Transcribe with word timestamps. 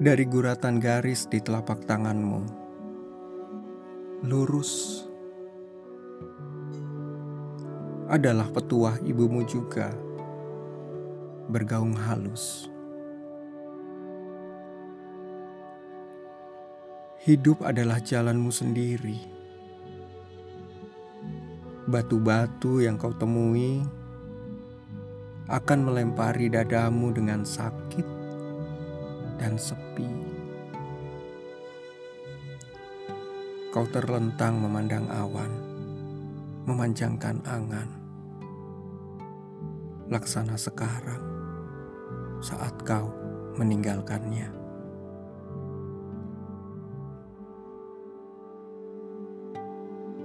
Dari 0.00 0.24
guratan 0.24 0.80
garis 0.80 1.28
di 1.28 1.44
telapak 1.44 1.84
tanganmu, 1.84 2.40
lurus 4.24 5.04
adalah 8.08 8.48
petuah 8.48 8.96
ibumu 9.04 9.44
juga, 9.44 9.92
bergaung 11.52 11.92
halus. 11.92 12.72
Hidup 17.20 17.60
adalah 17.60 18.00
jalanmu 18.00 18.48
sendiri. 18.48 19.20
Batu-batu 21.84 22.80
yang 22.80 22.96
kau 22.96 23.12
temui 23.12 23.84
akan 25.52 25.92
melempari 25.92 26.48
dadamu 26.48 27.12
dengan 27.12 27.44
sakit 27.44 28.19
dan 29.40 29.56
sepi. 29.56 30.04
Kau 33.72 33.88
terlentang 33.88 34.60
memandang 34.60 35.08
awan, 35.08 35.48
memanjangkan 36.68 37.40
angan. 37.48 37.88
Laksana 40.12 40.60
sekarang 40.60 41.24
saat 42.44 42.76
kau 42.84 43.08
meninggalkannya. 43.56 44.52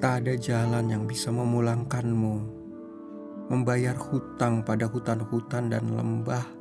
Tak 0.00 0.24
ada 0.24 0.34
jalan 0.38 0.86
yang 0.88 1.04
bisa 1.04 1.28
memulangkanmu, 1.28 2.36
membayar 3.52 3.96
hutang 3.96 4.64
pada 4.64 4.88
hutan-hutan 4.88 5.68
dan 5.68 5.84
lembah 5.92 6.59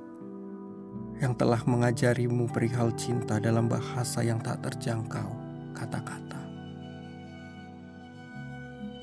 yang 1.20 1.36
telah 1.36 1.60
mengajarimu 1.68 2.48
perihal 2.48 2.96
cinta 2.96 3.44
dalam 3.44 3.68
bahasa 3.68 4.24
yang 4.24 4.40
tak 4.40 4.64
terjangkau, 4.64 5.28
kata-kata. 5.76 6.40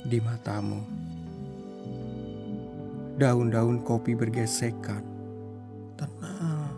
Di 0.08 0.16
matamu, 0.24 0.80
daun-daun 3.20 3.84
kopi 3.84 4.16
bergesekan, 4.16 5.04
tenang. 6.00 6.72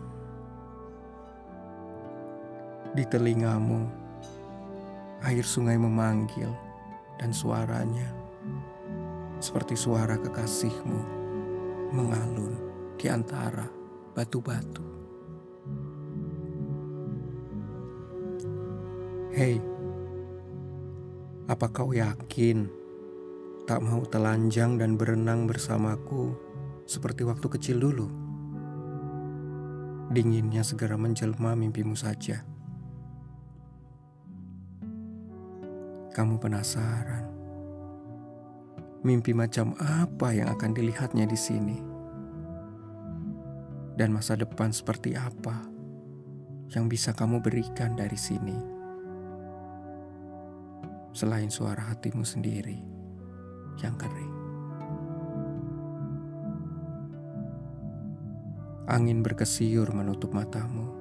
Di 2.91 3.07
telingamu, 3.07 3.87
air 5.23 5.45
sungai 5.47 5.79
memanggil 5.79 6.51
dan 7.15 7.31
suaranya 7.31 8.11
seperti 9.39 9.79
suara 9.79 10.19
kekasihmu 10.19 10.99
mengalun 11.95 12.59
di 12.99 13.07
antara 13.07 13.63
batu-batu. 14.11 14.98
Hei, 19.29 19.61
apa 21.45 21.69
kau 21.69 21.93
yakin 21.93 22.65
tak 23.69 23.85
mau 23.85 24.01
telanjang 24.01 24.81
dan 24.81 24.97
berenang 24.97 25.45
bersamaku 25.45 26.33
seperti 26.89 27.29
waktu 27.29 27.45
kecil 27.45 27.77
dulu? 27.77 28.09
Dinginnya 30.09 30.65
segera 30.65 30.97
menjelma 30.97 31.53
mimpimu 31.53 31.93
saja. 31.93 32.41
Kamu 36.09 36.41
penasaran 36.41 37.29
mimpi 39.05 39.37
macam 39.37 39.77
apa 39.77 40.33
yang 40.33 40.49
akan 40.57 40.73
dilihatnya 40.73 41.29
di 41.29 41.37
sini, 41.37 41.77
dan 43.93 44.09
masa 44.09 44.33
depan 44.33 44.73
seperti 44.73 45.13
apa 45.13 45.69
yang 46.73 46.89
bisa 46.89 47.13
kamu 47.13 47.45
berikan 47.45 47.93
dari 47.93 48.17
sini, 48.17 48.78
selain 51.15 51.49
suara 51.49 51.93
hatimu 51.93 52.25
sendiri 52.25 52.77
yang 53.81 53.95
kering. 53.97 54.35
Angin 58.89 59.21
berkesiur 59.21 59.93
menutup 59.93 60.33
matamu 60.33 60.99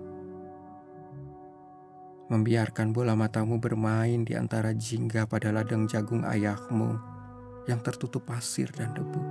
membiarkan 2.29 2.93
bola 2.93 3.17
matamu 3.17 3.57
bermain 3.57 4.21
di 4.21 4.37
antara 4.37 4.77
jingga 4.77 5.25
pada 5.25 5.49
ladang 5.49 5.89
jagung 5.89 6.29
ayahmu 6.29 7.01
yang 7.65 7.81
tertutup 7.81 8.29
pasir 8.29 8.69
dan 8.77 8.93
debu. 8.93 9.23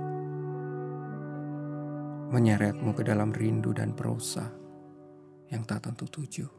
Menyeretmu 2.34 2.90
ke 2.98 3.06
dalam 3.06 3.30
rindu 3.30 3.70
dan 3.70 3.94
prosa 3.94 4.50
yang 5.48 5.62
tak 5.62 5.86
tentu 5.86 6.10
tujuh. 6.10 6.57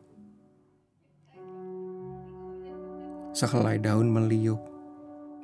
Sehelai 3.40 3.80
daun 3.80 4.12
meliuk, 4.12 4.60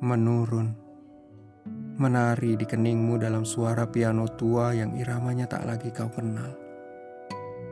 menurun, 0.04 0.76
menari 1.96 2.52
di 2.52 2.68
keningmu 2.68 3.16
dalam 3.16 3.48
suara 3.48 3.88
piano 3.88 4.28
tua 4.36 4.76
yang 4.76 5.00
iramanya 5.00 5.48
tak 5.48 5.64
lagi 5.64 5.88
kau 5.88 6.12
kenal. 6.12 6.52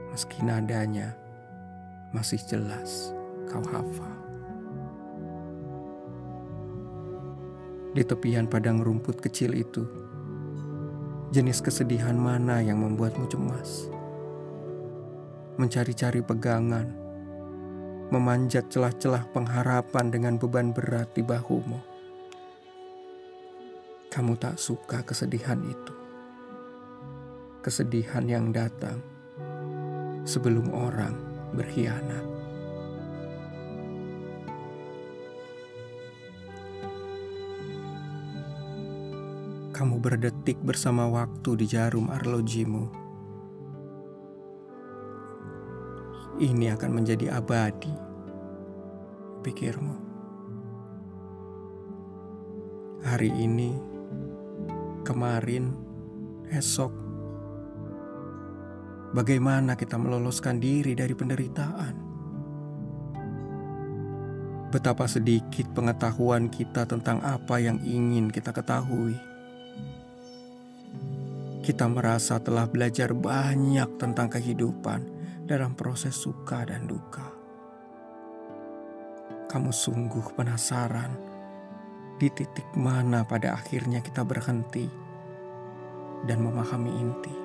Meski 0.09 0.41
nadanya 0.41 1.13
masih 2.17 2.41
jelas 2.41 3.13
kau 3.53 3.61
hafal. 3.69 4.17
Di 7.93 8.01
tepian 8.01 8.49
padang 8.49 8.81
rumput 8.81 9.21
kecil 9.21 9.53
itu, 9.53 9.85
jenis 11.37 11.61
kesedihan 11.61 12.17
mana 12.17 12.65
yang 12.65 12.81
membuatmu 12.81 13.29
cemas? 13.29 13.93
Mencari-cari 15.61 16.25
pegangan, 16.25 17.04
memanjat 18.13 18.69
celah-celah 18.69 19.25
pengharapan 19.33 20.13
dengan 20.13 20.35
beban 20.37 20.75
berat 20.75 21.13
di 21.17 21.23
bahumu. 21.25 21.81
Kamu 24.13 24.37
tak 24.39 24.61
suka 24.61 25.03
kesedihan 25.03 25.59
itu. 25.65 25.95
Kesedihan 27.65 28.25
yang 28.29 28.53
datang 28.53 29.01
sebelum 30.29 30.73
orang 30.73 31.17
berkhianat. 31.57 32.25
Kamu 39.75 39.99
berdetik 39.99 40.63
bersama 40.63 41.11
waktu 41.11 41.59
di 41.59 41.67
jarum 41.67 42.07
arlojimu. 42.07 43.04
Ini 46.35 46.75
akan 46.75 46.91
menjadi 46.91 47.39
abadi, 47.39 47.95
pikirmu. 49.47 49.97
Hari 53.07 53.31
ini, 53.31 53.71
kemarin, 55.07 55.71
esok, 56.51 57.05
Bagaimana 59.15 59.79
kita 59.79 59.95
meloloskan 59.95 60.59
diri 60.59 60.99
dari 60.99 61.15
penderitaan? 61.15 61.95
Betapa 64.75 65.07
sedikit 65.07 65.71
pengetahuan 65.71 66.51
kita 66.51 66.83
tentang 66.83 67.23
apa 67.23 67.63
yang 67.63 67.79
ingin 67.87 68.27
kita 68.27 68.51
ketahui. 68.51 69.15
Kita 71.63 71.87
merasa 71.87 72.43
telah 72.43 72.67
belajar 72.67 73.15
banyak 73.15 74.03
tentang 74.03 74.27
kehidupan 74.27 75.14
dalam 75.45 75.77
proses 75.77 76.17
suka 76.17 76.65
dan 76.65 76.89
duka. 76.89 77.29
Kamu 79.45 79.71
sungguh 79.71 80.33
penasaran 80.33 81.13
di 82.17 82.33
titik 82.33 82.73
mana 82.73 83.29
pada 83.29 83.53
akhirnya 83.53 84.01
kita 84.01 84.25
berhenti 84.25 84.89
dan 86.25 86.41
memahami 86.41 86.93
inti. 86.97 87.37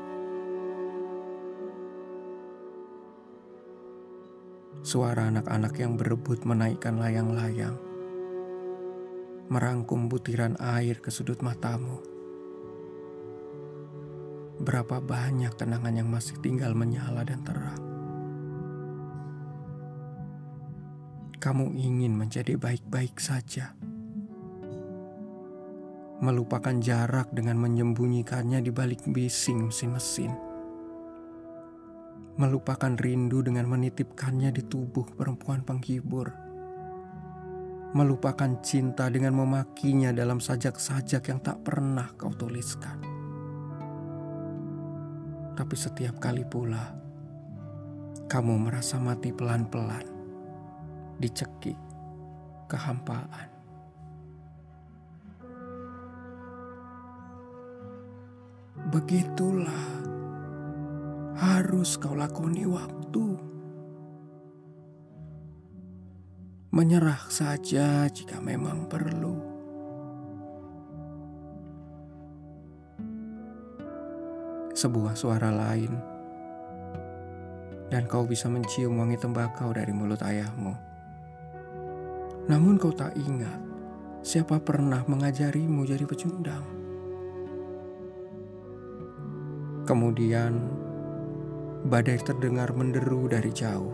Suara 4.79 5.27
anak-anak 5.27 5.75
yang 5.75 5.99
berebut 5.99 6.47
menaikkan 6.47 6.97
layang-layang, 6.97 7.75
merangkum 9.51 10.07
butiran 10.07 10.55
air 10.55 11.03
ke 11.03 11.11
sudut 11.11 11.43
matamu. 11.43 11.99
Berapa 14.63 15.03
banyak 15.03 15.51
kenangan 15.59 15.99
yang 15.99 16.07
masih 16.07 16.39
tinggal 16.39 16.71
menyala 16.71 17.27
dan 17.27 17.43
terang. 17.43 17.88
Kamu 21.39 21.71
ingin 21.71 22.19
menjadi 22.19 22.59
baik-baik 22.59 23.15
saja, 23.15 23.71
melupakan 26.19 26.75
jarak 26.83 27.31
dengan 27.31 27.55
menyembunyikannya 27.55 28.59
di 28.59 28.71
balik 28.75 29.07
bising 29.07 29.71
mesin-mesin 29.71 30.49
melupakan 32.39 32.95
rindu 32.95 33.43
dengan 33.43 33.67
menitipkannya 33.67 34.55
di 34.55 34.63
tubuh 34.63 35.03
perempuan 35.11 35.59
penghibur, 35.59 36.31
melupakan 37.91 38.63
cinta 38.63 39.11
dengan 39.11 39.35
memakinya 39.35 40.15
dalam 40.15 40.39
sajak-sajak 40.39 41.19
yang 41.27 41.43
tak 41.43 41.59
pernah 41.67 42.07
kau 42.15 42.31
tuliskan. 42.31 42.95
Tapi 45.51 45.75
setiap 45.75 46.23
kali 46.23 46.47
pula, 46.47 46.95
kamu 48.31 48.71
merasa 48.71 48.95
mati 49.03 49.35
pelan-pelan, 49.35 50.18
dicekik 51.19 51.77
kehampaan. 52.71 53.51
Begitulah 58.89 59.85
harus 61.37 61.99
kau 61.99 62.17
lakoni 62.17 62.65
waktu. 62.65 63.27
Menyerah 66.73 67.27
saja 67.27 68.07
jika 68.07 68.39
memang 68.39 68.87
perlu. 68.87 69.35
Sebuah 74.73 75.11
suara 75.11 75.51
lain, 75.51 75.91
dan 77.91 78.07
kau 78.07 78.23
bisa 78.23 78.47
mencium 78.47 78.95
wangi 78.95 79.19
tembakau 79.19 79.75
dari 79.75 79.91
mulut 79.91 80.23
ayahmu. 80.23 80.88
Namun 82.49 82.81
kau 82.81 82.89
tak 82.89 83.13
ingat 83.13 83.61
siapa 84.25 84.57
pernah 84.57 85.05
mengajarimu 85.05 85.85
jadi 85.85 86.01
pecundang. 86.09 86.65
Kemudian 89.85 90.57
badai 91.85 92.17
terdengar 92.17 92.73
menderu 92.73 93.29
dari 93.29 93.53
jauh. 93.53 93.93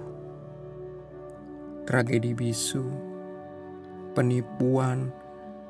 Tragedi 1.83 2.31
bisu, 2.31 2.87
penipuan, 4.15 5.11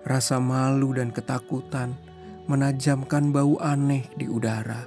rasa 0.06 0.38
malu 0.38 0.94
dan 0.94 1.10
ketakutan 1.10 1.98
menajamkan 2.46 3.34
bau 3.34 3.58
aneh 3.66 4.06
di 4.14 4.30
udara. 4.30 4.86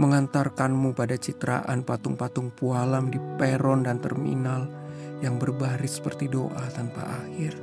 Mengantarkanmu 0.00 0.96
pada 0.96 1.20
citraan 1.20 1.84
patung-patung 1.84 2.48
pualam 2.56 3.12
di 3.12 3.20
peron 3.36 3.84
dan 3.84 4.00
terminal 4.00 4.79
yang 5.20 5.36
berbaris 5.36 6.00
seperti 6.00 6.28
doa 6.28 6.64
tanpa 6.72 7.04
akhir. 7.24 7.56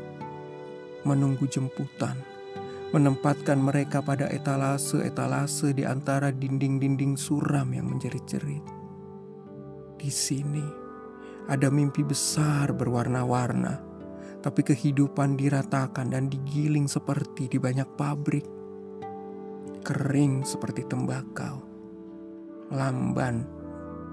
Menunggu 1.06 1.46
jemputan 1.50 2.38
menempatkan 2.96 3.60
mereka 3.60 4.00
pada 4.00 4.32
etalase-etalase 4.32 5.76
di 5.76 5.84
antara 5.84 6.32
dinding-dinding 6.32 7.20
suram 7.20 7.76
yang 7.76 7.92
menjerit-jerit. 7.92 8.64
Di 10.00 10.08
sini 10.08 10.64
ada 11.52 11.68
mimpi 11.68 12.08
besar 12.08 12.72
berwarna-warna, 12.72 13.84
tapi 14.40 14.64
kehidupan 14.64 15.36
diratakan 15.36 16.16
dan 16.16 16.32
digiling 16.32 16.88
seperti 16.88 17.52
di 17.52 17.60
banyak 17.60 17.90
pabrik. 18.00 18.48
Kering 19.84 20.48
seperti 20.48 20.88
tembakau, 20.88 21.64
lamban 22.72 23.48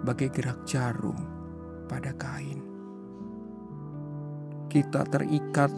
bagai 0.02 0.34
gerak 0.34 0.66
jarum 0.66 1.18
pada 1.86 2.10
kain. 2.14 2.73
Kita 4.74 5.06
terikat 5.06 5.70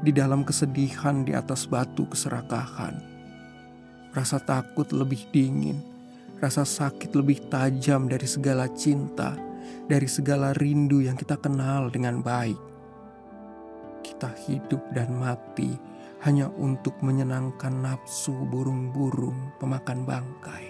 di 0.00 0.08
dalam 0.08 0.40
kesedihan 0.40 1.20
di 1.20 1.36
atas 1.36 1.68
batu 1.68 2.08
keserakahan. 2.08 2.96
Rasa 4.16 4.40
takut 4.40 4.88
lebih 4.88 5.28
dingin, 5.28 5.84
rasa 6.40 6.64
sakit 6.64 7.12
lebih 7.12 7.44
tajam 7.52 8.08
dari 8.08 8.24
segala 8.24 8.64
cinta, 8.72 9.36
dari 9.84 10.08
segala 10.08 10.56
rindu 10.56 11.04
yang 11.04 11.20
kita 11.20 11.36
kenal 11.36 11.92
dengan 11.92 12.24
baik. 12.24 12.56
Kita 14.00 14.32
hidup 14.48 14.80
dan 14.96 15.12
mati 15.12 15.76
hanya 16.24 16.48
untuk 16.48 16.96
menyenangkan 17.04 17.84
nafsu 17.84 18.32
burung-burung 18.48 19.60
pemakan 19.60 20.08
bangkai. 20.08 20.64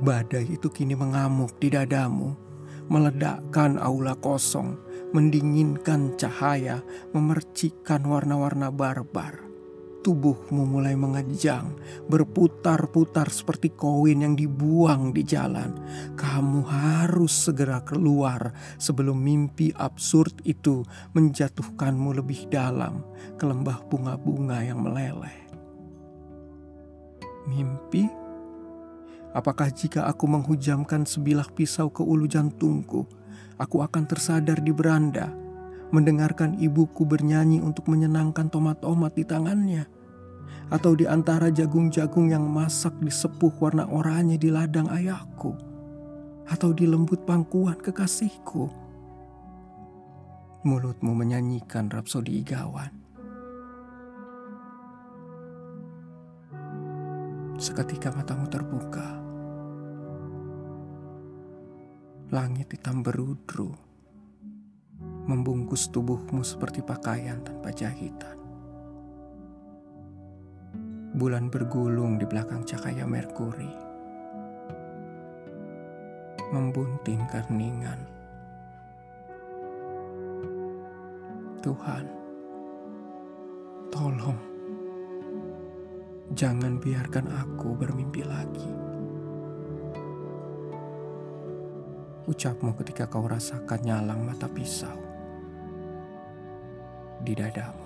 Badai 0.00 0.48
itu 0.48 0.72
kini 0.72 0.96
mengamuk 0.96 1.60
di 1.60 1.68
dadamu 1.68 2.43
meledakkan 2.88 3.80
aula 3.80 4.14
kosong, 4.18 4.76
mendinginkan 5.14 6.18
cahaya, 6.18 6.82
memercikan 7.14 8.04
warna-warna 8.04 8.68
barbar. 8.68 9.40
Tubuhmu 10.04 10.68
mulai 10.68 10.92
mengejang, 11.00 11.80
berputar-putar 12.12 13.32
seperti 13.32 13.72
koin 13.72 14.20
yang 14.20 14.36
dibuang 14.36 15.16
di 15.16 15.24
jalan. 15.24 15.80
Kamu 16.12 16.60
harus 16.68 17.48
segera 17.48 17.80
keluar 17.80 18.52
sebelum 18.76 19.16
mimpi 19.16 19.72
absurd 19.72 20.44
itu 20.44 20.84
menjatuhkanmu 21.16 22.20
lebih 22.20 22.52
dalam 22.52 23.00
ke 23.40 23.48
lembah 23.48 23.80
bunga-bunga 23.88 24.60
yang 24.60 24.84
meleleh. 24.84 25.48
Mimpi? 27.48 28.23
Apakah 29.34 29.66
jika 29.74 30.06
aku 30.06 30.30
menghujamkan 30.30 31.02
sebilah 31.02 31.50
pisau 31.50 31.90
ke 31.90 32.06
ulu 32.06 32.30
jantungku, 32.30 33.02
aku 33.58 33.82
akan 33.82 34.06
tersadar 34.06 34.62
di 34.62 34.70
beranda, 34.70 35.34
mendengarkan 35.90 36.54
ibuku 36.62 37.02
bernyanyi 37.02 37.58
untuk 37.58 37.90
menyenangkan 37.90 38.46
tomat-tomat 38.46 39.10
di 39.18 39.26
tangannya, 39.26 39.84
atau 40.70 40.94
di 40.94 41.10
antara 41.10 41.50
jagung-jagung 41.50 42.30
yang 42.30 42.46
masak 42.46 42.94
di 43.02 43.10
sepuh 43.10 43.52
warna 43.58 43.90
oranye 43.90 44.38
di 44.38 44.54
ladang 44.54 44.86
ayahku, 44.86 45.50
atau 46.46 46.70
di 46.70 46.86
lembut 46.86 47.26
pangkuan 47.26 47.76
kekasihku. 47.82 48.70
Mulutmu 50.64 51.12
menyanyikan 51.12 51.92
rapsodi 51.92 52.40
igawan. 52.40 53.03
Seketika 57.54 58.10
matamu 58.10 58.50
terbuka 58.50 59.14
Langit 62.34 62.66
hitam 62.74 63.06
berudru, 63.06 63.70
membungkus 65.30 65.86
tubuhmu 65.94 66.42
seperti 66.42 66.82
pakaian 66.82 67.38
tanpa 67.46 67.70
jahitan. 67.70 68.34
Bulan 71.14 71.46
bergulung 71.46 72.18
di 72.18 72.26
belakang 72.26 72.66
cahaya 72.66 73.06
Merkuri, 73.06 73.70
membunting 76.50 77.22
keningan. 77.30 78.02
Tuhan, 81.62 82.04
tolong 83.94 84.53
jangan 86.34 86.82
biarkan 86.82 87.30
aku 87.30 87.78
bermimpi 87.78 88.26
lagi. 88.26 88.84
ucapmu 92.24 92.72
ketika 92.80 93.04
kau 93.04 93.28
rasakan 93.28 93.80
nyalang 93.84 94.24
mata 94.24 94.48
pisau 94.48 94.96
di 97.20 97.36
dadamu. 97.36 97.83